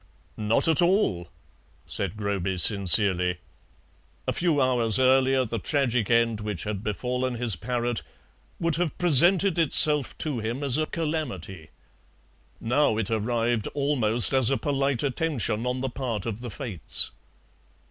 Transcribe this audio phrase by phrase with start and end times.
[0.37, 1.27] "Not at all,"
[1.85, 3.37] said Groby sincerely.
[4.27, 8.01] A few hours earlier the tragic end which had befallen his parrot
[8.59, 11.69] would have presented itself to him as a calamity;
[12.59, 17.11] now it arrived almost as a polite attention on the part of the Fates.